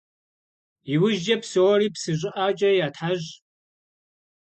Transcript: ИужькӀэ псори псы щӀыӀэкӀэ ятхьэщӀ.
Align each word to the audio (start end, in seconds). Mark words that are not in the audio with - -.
ИужькӀэ 0.93 1.35
псори 1.41 1.87
псы 1.93 2.11
щӀыӀэкӀэ 2.19 2.69
ятхьэщӀ. 2.85 3.31